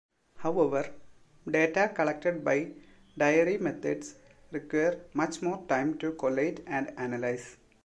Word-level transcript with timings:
However, 0.37 0.93
data 1.47 1.91
collected 1.93 2.43
by 2.43 2.71
diary 3.15 3.59
methods 3.59 4.15
requires 4.51 4.97
much 5.13 5.43
more 5.43 5.63
time 5.67 5.99
to 5.99 6.13
collate 6.13 6.61
and 6.65 6.91
analyse. 6.97 7.57